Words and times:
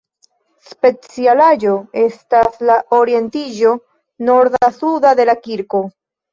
Specialaĵo 0.69 1.73
estas 2.05 2.57
la 2.71 2.79
orientiĝo 3.03 3.77
norda-suda 4.33 5.15
de 5.23 5.31
la 5.33 5.41
kirko. 5.47 5.87